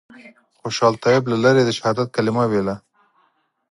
[0.59, 2.75] خوشحال طیب له لرې د شهادت کلمه ویله.